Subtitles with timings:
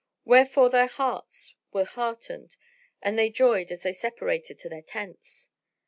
[0.25, 2.57] Wherefore their hearts were heartened
[3.03, 5.51] and they joyed as they separated to their tents.